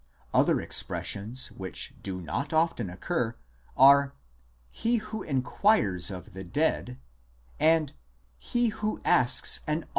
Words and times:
Other 0.33 0.59
expressions, 0.59 1.51
which 1.51 1.93
do 2.01 2.19
not 2.21 2.53
often 2.53 2.89
occur, 2.89 3.35
are" 3.77 4.15
he 4.71 4.95
who 4.97 5.21
inquires 5.21 6.09
of 6.09 6.33
the 6.33 6.43
dead," 6.43 6.97
Doresh 7.59 7.59
el 7.59 7.67
ha 7.67 7.73
methim, 7.75 7.75
and" 7.89 7.93
he 8.49 8.67
who 8.69 9.01
asks 9.05 9.59
an 9.67 9.85